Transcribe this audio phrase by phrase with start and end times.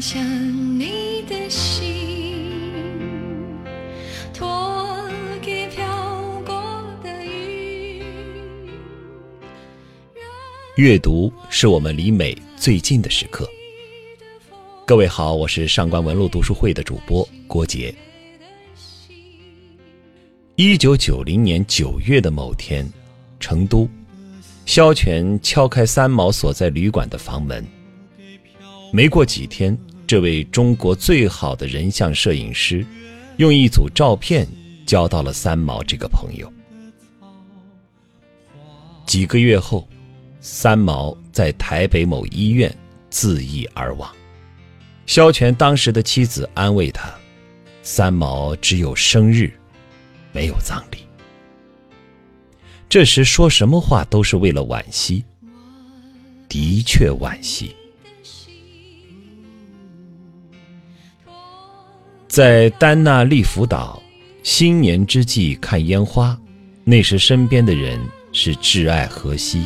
[0.00, 1.84] 下你的心，
[4.32, 5.06] 托
[5.42, 8.02] 给飘过的云。
[10.76, 13.46] 阅读是我们离美最近的时刻。
[14.86, 17.94] 各位好，我是上官文路读书会的主播郭杰。
[20.56, 22.90] 一九九零年九月的某天，
[23.38, 23.86] 成都，
[24.64, 27.62] 萧全敲开三毛所在旅馆的房门。
[28.92, 29.78] 没过几天，
[30.10, 32.84] 这位中国最好的人像摄影师，
[33.36, 34.44] 用一组照片
[34.84, 36.52] 交到了三毛这个朋友。
[39.06, 39.88] 几个月后，
[40.40, 42.76] 三毛在台北某医院
[43.08, 44.12] 自缢而亡。
[45.06, 47.08] 萧全当时的妻子安慰他
[47.84, 49.52] ：“三毛只有生日，
[50.32, 50.98] 没有葬礼。”
[52.90, 55.24] 这时说什么话都是为了惋惜，
[56.48, 57.76] 的确惋惜。
[62.30, 64.00] 在丹纳利福岛，
[64.44, 66.38] 新年之际看烟花，
[66.84, 67.98] 那时身边的人
[68.30, 69.64] 是挚爱荷西。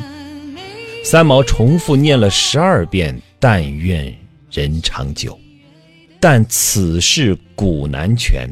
[1.04, 4.10] 三毛重复念了十二遍“但愿
[4.50, 5.38] 人长久”，
[6.18, 8.48] 但此事古难全，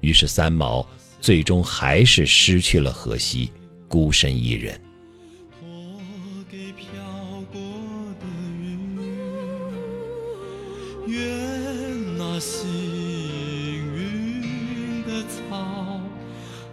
[0.00, 0.88] 于是三毛
[1.20, 3.52] 最终还是失去了荷西，
[3.88, 4.80] 孤身一人。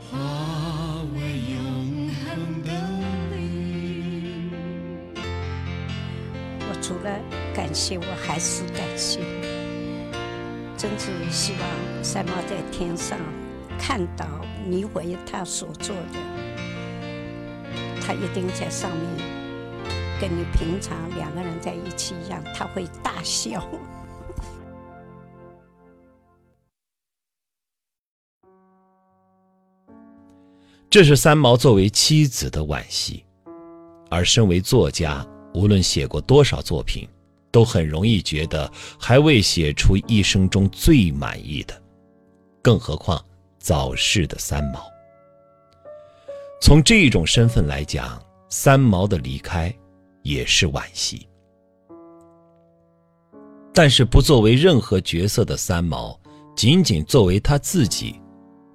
[0.10, 0.18] 化
[1.16, 1.18] 为
[1.54, 2.26] 永恒
[2.64, 2.70] 的
[3.32, 3.34] 绿。
[6.60, 7.08] 我除了
[7.54, 9.20] 感谢，我还是感谢。
[10.78, 13.18] 真是希望三毛在天上
[13.80, 14.26] 看到
[14.68, 16.20] 你为他所做的，
[18.02, 19.04] 他一定在上面
[20.20, 23.68] 跟你平常两个人在一起一样，他会大笑。
[30.96, 33.26] 这是三毛作为妻子的惋惜，
[34.10, 35.28] 而身为作家。
[35.54, 37.06] 无论写过多少作品，
[37.52, 41.78] 都很容易觉得还未写出一生中最满意的，
[42.62, 43.22] 更何况
[43.60, 44.90] 早逝的三毛。
[46.62, 48.18] 从这种身份来讲，
[48.48, 49.76] 三毛的离开
[50.24, 51.28] 也是惋惜。
[53.74, 56.18] 但是不作为任何角色的三毛，
[56.56, 58.16] 仅仅作为他自己，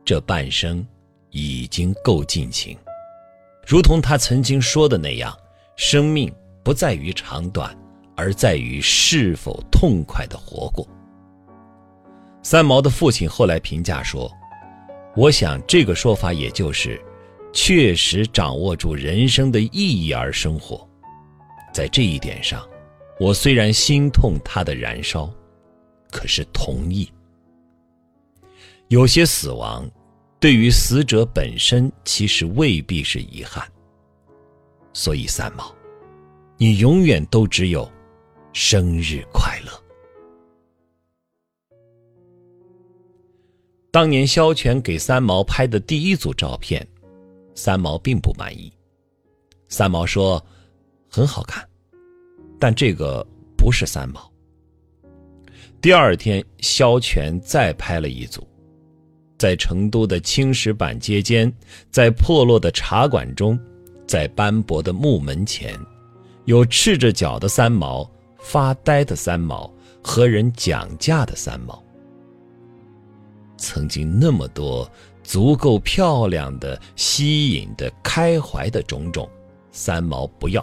[0.04, 0.86] 这半生
[1.30, 2.76] 已经够尽情。
[3.66, 5.36] 如同他曾经说的那样，
[5.76, 6.32] 生命。
[6.62, 7.74] 不在于长短，
[8.14, 10.86] 而在于是否痛快的活过。
[12.42, 14.30] 三毛的父亲后来评价说
[15.16, 17.02] ：“我想这个说法也就是，
[17.50, 20.86] 确实掌握住人生的意义而生活。
[21.72, 22.62] 在这一点上，
[23.18, 25.32] 我虽然心痛他的燃烧，
[26.10, 27.10] 可是同意。
[28.88, 29.90] 有些死亡，
[30.40, 33.64] 对于死者本身其实未必是遗憾。
[34.92, 35.72] 所以三毛。”
[36.62, 37.90] 你永远都只有
[38.52, 39.72] 生日快乐。
[43.90, 46.86] 当年萧全给三毛拍的第一组照片，
[47.54, 48.70] 三毛并不满意。
[49.68, 50.44] 三毛说
[51.08, 51.66] ：“很好看，
[52.58, 53.26] 但这个
[53.56, 54.30] 不是三毛。”
[55.80, 58.46] 第二天，萧全再拍了一组，
[59.40, 61.50] 在成都的青石板街间，
[61.90, 63.58] 在破落的茶馆中，
[64.06, 65.74] 在斑驳的木门前。
[66.44, 68.06] 有赤着脚的三毛，
[68.38, 71.82] 发呆的三毛，和人讲价的三毛。
[73.56, 74.86] 曾经那么多
[75.22, 79.26] 足够漂亮的、吸引的、开怀的种种，
[79.72, 80.62] 三毛不要，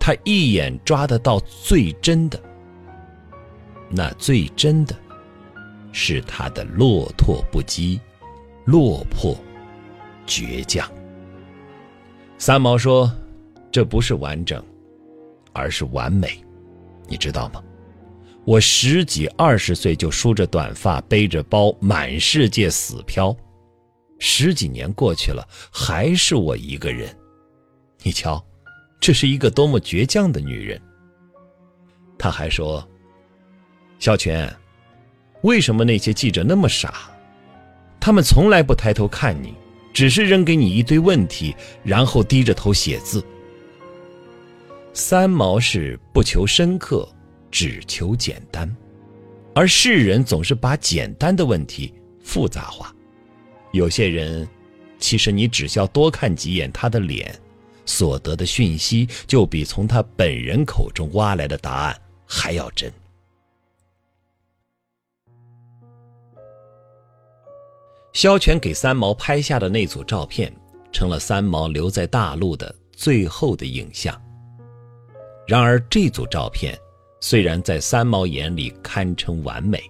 [0.00, 2.40] 他一眼抓得到最真的。
[3.90, 4.96] 那最真的，
[5.92, 8.00] 是他的落拓不羁、
[8.64, 9.36] 落魄、
[10.26, 10.90] 倔强。
[12.38, 13.08] 三毛说
[13.70, 14.62] ：“这不是完整。”
[15.54, 16.42] 而是完美，
[17.06, 17.62] 你知道吗？
[18.46, 23.36] 我十几二十岁就梳着短发，背着包，满世界死漂，
[24.18, 27.14] 十几年过去了，还是我一个人。
[28.02, 28.42] 你瞧，
[28.98, 30.80] 这是一个多么倔强的女人。
[32.18, 32.82] 他还说
[34.00, 34.50] ：“小泉，
[35.42, 37.10] 为什么那些记者那么傻？
[38.00, 39.54] 他们从来不抬头看你，
[39.92, 41.54] 只是扔给你一堆问题，
[41.84, 43.24] 然后低着头写字。”
[44.92, 47.08] 三毛是不求深刻，
[47.50, 48.70] 只求简单，
[49.54, 52.94] 而世人总是把简单的问题复杂化。
[53.72, 54.46] 有些人，
[54.98, 57.34] 其实你只需要多看几眼他的脸，
[57.86, 61.96] 所得的讯息就比从他本人口中挖来的答案
[62.26, 62.92] 还要真。
[68.12, 70.52] 萧全给三毛拍下的那组照片，
[70.92, 74.14] 成了三毛留在大陆的最后的影像。
[75.46, 76.78] 然而，这组照片
[77.20, 79.82] 虽然在三毛眼里堪称完美，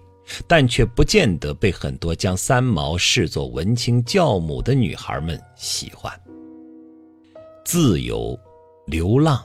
[0.47, 6.11] 但却不见得被很多将三毛视作文青教母的女孩们喜欢。
[7.65, 8.37] 自由、
[8.87, 9.43] 流浪、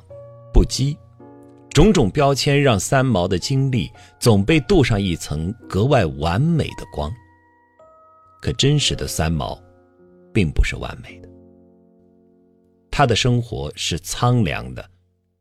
[0.52, 0.96] 不羁，
[1.70, 3.90] 种种标签让三毛的经历
[4.20, 7.12] 总被镀上一层格外完美的光。
[8.40, 9.61] 可真实的三毛，
[10.32, 11.29] 并不是完美的。
[12.90, 14.85] 他的生活是苍凉的。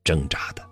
[0.03, 0.63] 挣扎的，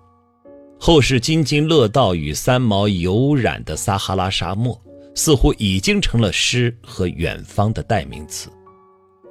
[0.80, 4.82] 后世津津乐道与三毛有染的撒哈拉沙漠，
[5.14, 8.50] 似乎已经成了诗和远方的代名词。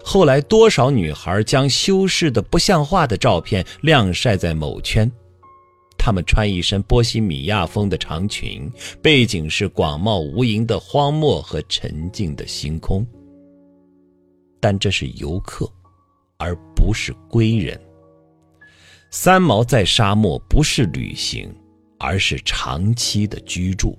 [0.04, 5.10] 后来，多少女孩将修饰的不像话的照片晾晒在某圈，
[6.04, 8.70] 他们穿一身波西米亚风的长裙，
[9.00, 13.06] 背景是广袤无垠的荒漠和沉静的星空。
[14.60, 15.66] 但这是游客，
[16.36, 17.80] 而不是归人。
[19.10, 21.50] 三毛在沙漠不是旅行，
[21.98, 23.96] 而是长期的居住。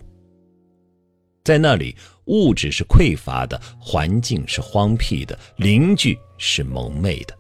[1.44, 7.36] 在那里，物质是匮乏的，环境是荒僻的，邻居是蒙昧的。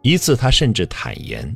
[0.00, 1.54] 一次，他甚至坦言：“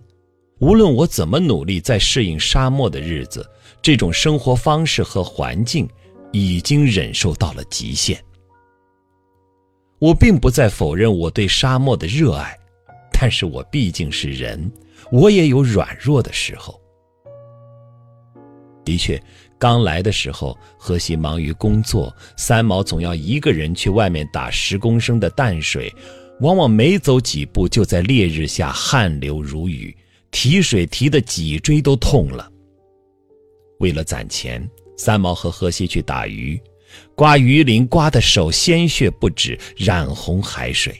[0.63, 3.45] 无论我怎么努力在适应沙漠的日子，
[3.83, 5.89] 这种生活方式和环境
[6.31, 8.17] 已经忍受到了极限。”
[9.99, 12.57] 我并不再否认我对沙漠的热爱。
[13.11, 14.71] 但是我毕竟是人，
[15.11, 16.81] 我也有软弱的时候。
[18.85, 19.21] 的确，
[19.59, 25.93] 刚来的时候，荷西忙于工作，三毛总要一个人去外面打十公升的淡水，
[26.41, 29.97] 往往没走几步就在烈日下汗流如雨，
[30.33, 32.51] 提水提的脊椎都痛了。
[33.79, 36.61] 为了攒钱，三毛和荷西去打鱼，
[37.15, 40.95] 刮鱼鳞刮的手鲜血不止，染红海水。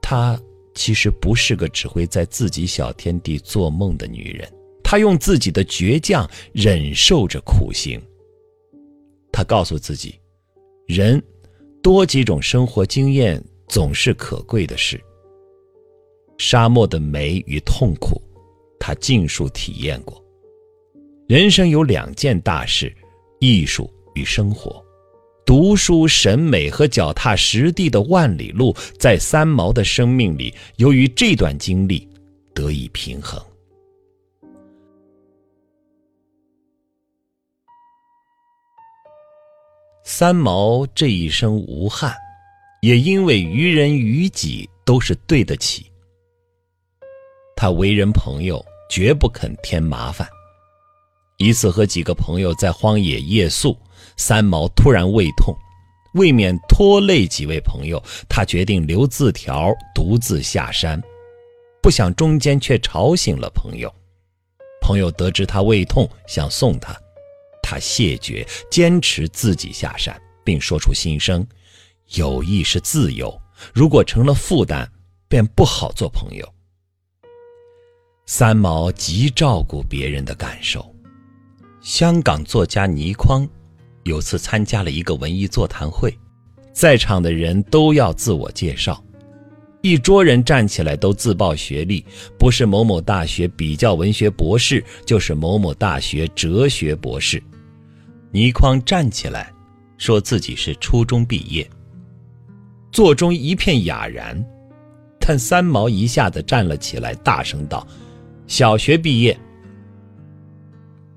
[0.00, 0.40] 她
[0.74, 4.48] 其实不是个只会在自己小天地做梦的女人，
[4.82, 8.00] 她用自己的倔强忍受着苦行。
[9.32, 10.20] 她告诉自己，
[10.86, 11.22] 人
[11.82, 15.02] 多几种生活经验总是可贵的事。
[16.38, 18.20] 沙漠的美与痛苦，
[18.78, 20.22] 他尽数体验过。
[21.26, 22.94] 人生有两件大事：
[23.40, 24.84] 艺术与生活。
[25.46, 32.08] 读书、审美和脚踏实地的万里路，在三毛的生命里，由于这段经历
[32.54, 33.38] 得以平衡。
[40.02, 42.14] 三毛这一生无憾，
[42.82, 45.90] 也因为于人于己都是对得起。
[47.56, 50.28] 他为人朋友，绝不肯添麻烦。
[51.38, 53.76] 一次和几个朋友在荒野夜宿。
[54.16, 55.56] 三毛突然胃痛，
[56.12, 61.02] 为免拖累几位朋友，他决定留字条，独自下山。
[61.82, 63.92] 不想中间却吵醒了朋友。
[64.80, 66.94] 朋友得知他胃痛，想送他，
[67.60, 71.44] 他谢绝，坚持自己下山，并说出心声：
[72.10, 73.36] 友谊是自由，
[73.72, 74.86] 如果成了负担，
[75.28, 76.53] 便不好做朋友。
[78.26, 80.84] 三毛极照顾别人的感受。
[81.80, 83.48] 香港作家倪匡。
[84.04, 86.14] 有次参加了一个文艺座谈会，
[86.74, 89.02] 在场的人都要自我介绍，
[89.80, 92.04] 一桌人站起来都自报学历，
[92.38, 97.42] 不是某某大学比较文学博士，就是某某大学哲学博士。
[98.30, 99.50] 倪匡站起来，
[99.96, 101.66] 说自己是初中毕业，
[102.92, 104.38] 座中一片哑然，
[105.18, 107.86] 但三毛一下子站了起来，大声道
[108.46, 109.38] ：“小学毕业。”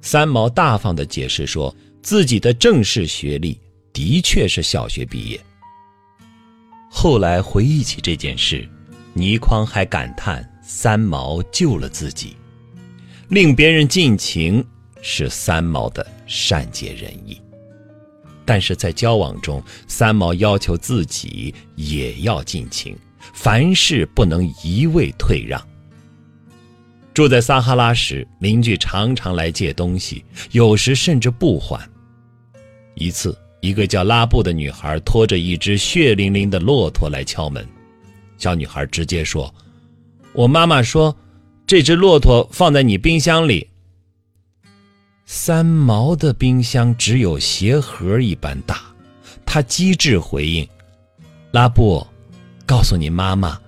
[0.02, 1.76] 三毛大方的解释说。
[2.00, 3.60] 自己的正式学历
[3.92, 5.38] 的确是小学毕业。
[6.90, 8.66] 后来回忆起这件事，
[9.12, 12.38] 倪匡还感叹三毛救了自己，
[13.28, 14.66] 令别人尽情
[15.02, 17.42] 是三毛的善解人意。
[18.46, 22.98] 但是在交往中，三毛要求自己也要尽情，
[23.34, 25.62] 凡事不能一味退让。
[27.18, 31.82] 住在撒哈拉时，邻居常常来借东西，有时甚至不还。
[32.94, 37.68] 一次，一个叫拉布的女孩拖着一只血淋淋的骆驼来敲门，
[38.38, 39.52] 小女孩直接说
[40.32, 41.18] ：“我妈妈说，
[41.66, 43.68] 这只骆驼放在你冰箱里。”
[45.26, 48.80] 三毛的冰箱只有鞋盒一般大，
[49.44, 50.70] 他机智回应
[51.50, 52.06] ：“拉布，
[52.64, 53.60] 告诉你妈妈，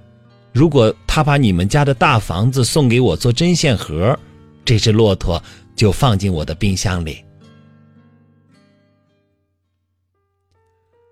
[0.52, 4.18] 如果他把你们家的大房子送给我做针线盒，
[4.66, 5.42] 这只骆驼
[5.76, 7.24] 就放进我的冰箱里。”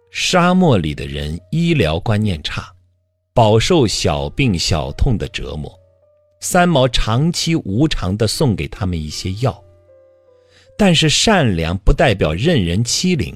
[0.10, 2.74] 沙漠里的人医疗观念差，
[3.34, 5.72] 饱受小病小痛的折磨。
[6.40, 9.64] 三毛长期无偿地送给他们一些药，
[10.78, 13.36] 但是善良不代表任人欺凌。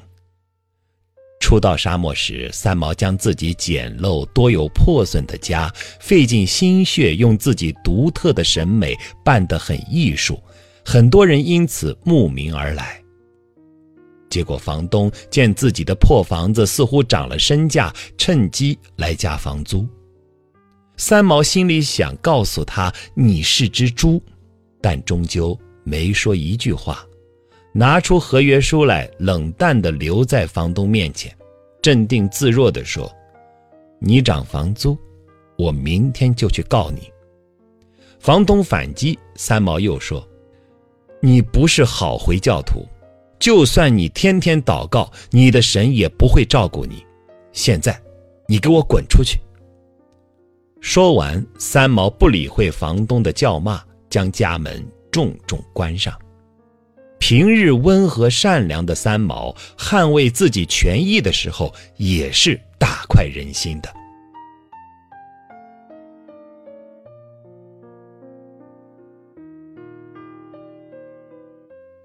[1.41, 5.69] 初到沙漠时，三毛将自己简陋、多有破损的家，
[5.99, 8.95] 费尽心血，用自己独特的审美
[9.25, 10.39] 办得很艺术，
[10.85, 13.01] 很多人因此慕名而来。
[14.29, 19.85] 结果房东见自己的破房子似乎涨了身价，趁机来加房租。
[20.95, 24.21] 三毛心里想告诉他你是只猪，
[24.79, 27.03] 但终究没说一句话，
[27.73, 31.33] 拿出合约书来，冷淡地留在房东面前，
[31.81, 33.09] 镇定自若地说
[33.97, 34.97] ：“你涨房租，
[35.57, 37.09] 我明天就去告你。”
[38.19, 40.27] 房东反击，三毛又说
[41.21, 42.85] ：“你不是好回教徒，
[43.39, 47.05] 就算你天天祷告，你的神也不会照顾你。
[47.53, 47.99] 现在，
[48.47, 49.39] 你给我滚出去！”
[50.81, 56.13] 说完，三毛不理会房东的叫骂，将家门重重关上。
[57.21, 63.93] 平日温和善良的三毛，捍卫自己权益的时候，也是大快人心的。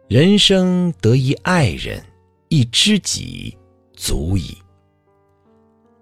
[0.06, 2.00] 人生得一爱人，
[2.48, 3.56] 一知己，
[3.94, 4.56] 足矣。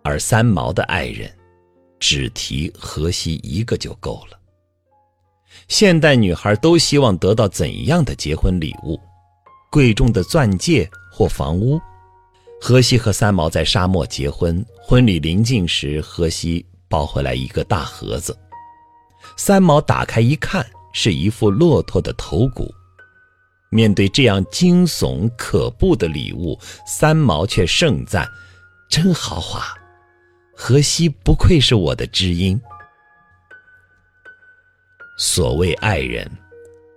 [0.03, 1.33] 而三毛的爱人。
[2.01, 4.39] 只提荷西一个就够了。
[5.69, 9.01] 现代女孩都希望得到怎样的结婚礼物？
[9.71, 11.81] 贵重的钻戒或房屋？
[12.61, 18.37] 荷西和三毛在沙漠结婚，婚礼临近时，荷西抱回来一个大盒子。
[19.37, 22.73] 三毛打开一看，是一副骆驼的头骨。
[23.71, 28.29] 面对这样惊悚可怖的礼物，三毛却盛赞
[28.89, 29.67] ：“真豪华。”
[30.55, 32.61] 荷西不愧是我的知音。
[35.17, 36.29] 所谓爱人，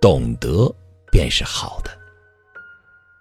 [0.00, 0.72] 懂得
[1.12, 1.90] 便是好的。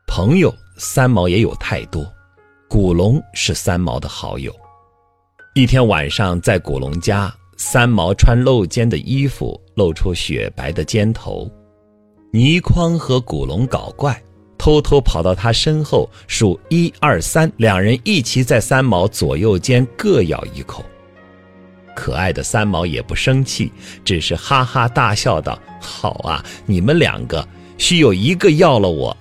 [0.07, 2.05] 朋友，三毛也有太多。
[2.67, 4.53] 古龙是三毛的好友。
[5.53, 11.49] 一天晚上，在古龙家，三毛穿露肩的衣服，露出雪白的肩头。
[12.33, 14.21] 倪匡和古龙搞怪。
[14.57, 20.83] 偷偷跑到他身后数一二三，两人一起在三毛左右肩各咬一口。
[21.97, 23.71] 可爱的三毛也不生气，
[24.05, 27.45] 只是哈哈大笑道：“好啊，你们两个
[27.79, 29.17] 须有一个要了我。”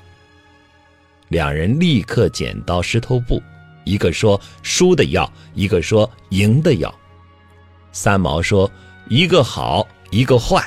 [1.28, 3.42] 两人立刻剪刀石头布，
[3.86, 6.94] 一个说输的要，一个说赢的要。
[7.92, 8.70] 三毛说
[9.08, 10.62] ：“一个好，一个坏。”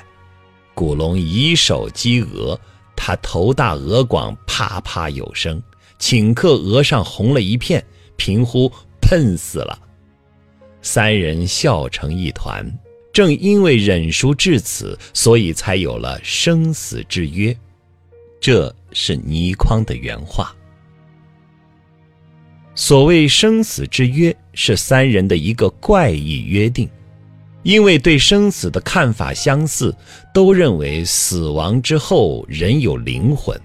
[0.74, 2.60] 古龙以手击额。
[2.96, 5.62] 他头大额广，啪啪有声，
[6.00, 7.86] 顷刻额上红了一片，
[8.18, 9.80] 平呼喷死了。
[10.82, 12.66] 三人笑成一团。
[13.12, 17.56] 正因为忍熟至此，所以才有了生死之约。
[18.40, 20.56] 这是倪匡的原话。
[22.76, 26.90] 所谓生死之约，是三人的一个怪异约定。
[27.64, 29.94] 因为对生死的看法相似，
[30.34, 33.60] 都认为死亡之后人有灵魂。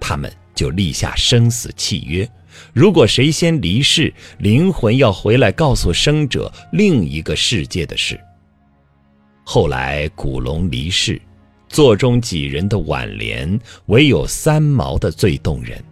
[0.00, 2.26] 他们就立下生死契约：
[2.72, 8.18] 如果谁先离世，灵魂要回来告诉生者另一个世界的事。
[9.44, 11.20] 后来古龙离世，
[11.68, 15.82] 座中几人的挽联，唯有三毛的最动人：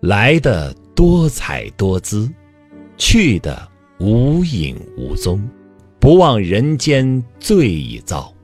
[0.00, 2.30] 来的多彩多姿。
[3.00, 3.68] 去的
[4.00, 5.48] 无影无踪，
[6.00, 8.34] 不忘人间罪已遭。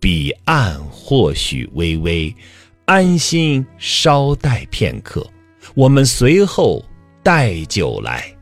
[0.00, 2.34] 彼岸或许微微，
[2.90, 5.24] 安心稍待片刻，
[5.76, 6.84] 我们随后
[7.22, 8.36] 带酒来。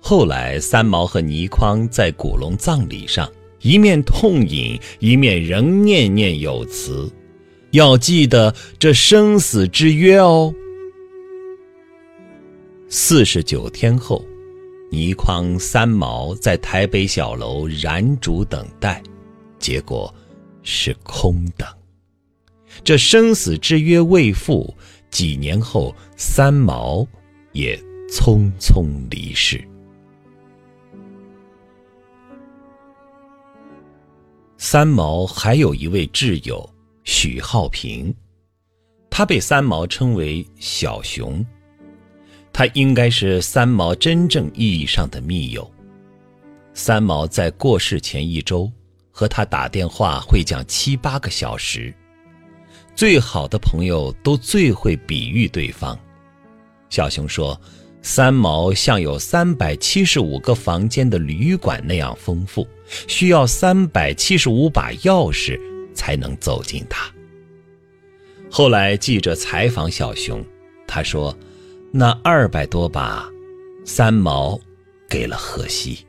[0.00, 3.30] 后来，三毛和倪匡在古龙葬礼上，
[3.60, 7.08] 一面痛饮，一面仍念念有词：
[7.70, 10.52] 要记得这生死之约哦。
[12.88, 14.24] 四十九天后，
[14.90, 19.00] 倪匡、三毛在台北小楼燃烛等待，
[19.60, 20.12] 结果
[20.64, 21.68] 是空等。
[22.84, 24.74] 这生死之约未复，
[25.10, 27.06] 几年后，三毛
[27.52, 27.76] 也
[28.08, 29.62] 匆匆离世。
[34.56, 36.68] 三毛还有一位挚友
[37.04, 38.14] 许浩平，
[39.10, 41.44] 他被三毛称为“小熊”。
[42.52, 45.68] 他应该是三毛真正意义上的密友。
[46.74, 48.70] 三毛在过世前一周，
[49.10, 51.94] 和他打电话会讲七八个小时。
[53.00, 55.98] 最好的朋友都最会比喻对方。
[56.90, 57.58] 小熊说
[58.04, 62.68] ：“三毛像有三百七十五个房间的旅馆那样丰富，
[63.08, 65.58] 需要三百七十五把钥匙
[65.94, 67.10] 才能走进它。”
[68.52, 70.44] 后来记者采访小熊，
[70.86, 71.34] 他说
[71.90, 73.26] ：“那二百多把，
[73.82, 74.60] 三毛
[75.08, 76.04] 给了荷西。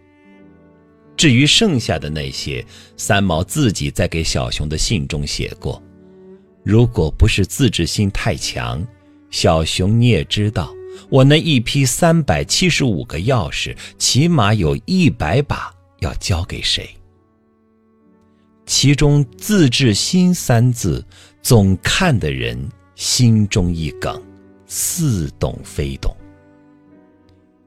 [1.16, 2.66] 至于剩下的那些，
[2.98, 5.82] 三毛自己在给小熊的信中写过。
[6.64, 8.86] 如果不是自制心太强，
[9.30, 10.74] 小熊你也知道，
[11.10, 16.90] 我那一批三百七十五个钥匙，起码有一百把要交给谁？
[18.66, 21.06] 其中‘自制心’三字。”
[21.44, 22.56] 总看的人
[22.94, 24.22] 心中一梗，
[24.68, 26.16] 似懂非懂。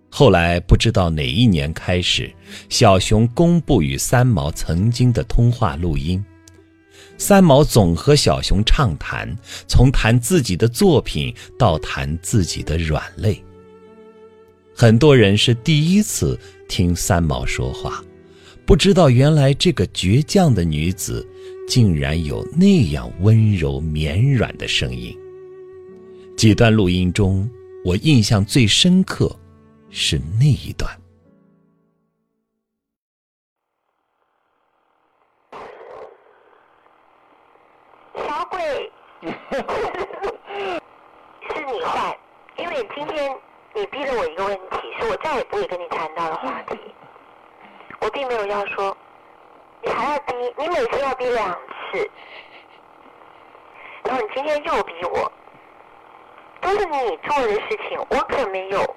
[0.09, 2.33] 后来不知道哪一年开始，
[2.69, 6.25] 小熊公布与三毛曾经的通话录音。
[7.17, 9.35] 三毛总和小熊畅谈，
[9.67, 13.43] 从谈自己的作品到谈自己的软肋。
[14.75, 18.03] 很多人是第一次听三毛说话，
[18.67, 21.27] 不知道原来这个倔强的女子。
[21.67, 25.17] 竟然有那样温柔绵软的声音。
[26.37, 27.49] 几段录音中，
[27.87, 29.35] 我印象最深刻
[29.89, 30.95] 是那一段。
[41.49, 42.19] 是你坏，
[42.57, 43.37] 因为今天
[43.73, 46.79] 你逼了我一个问题，是我再也不会跟你谈到的话题。
[48.01, 48.97] 我并没有要说。
[49.87, 51.51] 你还要逼，你每次要逼两
[51.93, 52.11] 次，
[54.05, 55.31] 然后你今天又逼我，
[56.63, 58.97] 都是你做的事情，我可没有。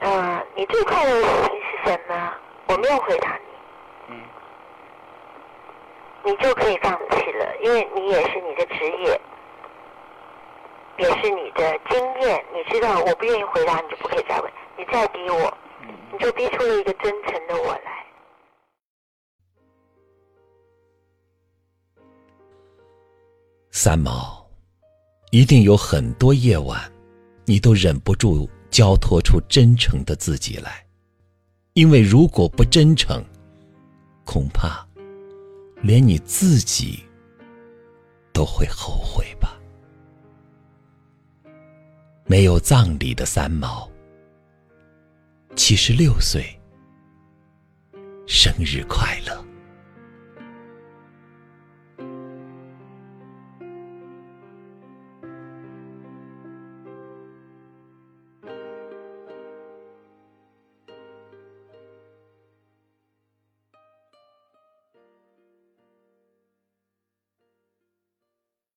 [0.00, 2.34] 嗯，你最快乐的事情是什么？
[2.66, 3.44] 我没有回答你。
[4.08, 4.20] 嗯。
[6.24, 9.20] 你就可以放弃了，因为你也是你的职业，
[11.02, 12.44] 也是你的经验。
[12.54, 14.52] 你知道我不愿意回答，你就不可以再问。
[14.78, 15.58] 你再逼我，
[16.12, 18.06] 你就逼出了一个真诚的我来。
[23.72, 24.46] 三毛，
[25.32, 26.80] 一定有很多夜晚，
[27.46, 30.86] 你都忍不住交托出真诚的自己来，
[31.72, 33.24] 因为如果不真诚，
[34.24, 34.86] 恐怕
[35.80, 37.02] 连你自己
[38.32, 39.51] 都会后悔吧。
[42.32, 43.86] 没有葬礼的三毛，
[45.54, 46.58] 七十六岁，
[48.26, 49.44] 生日快乐！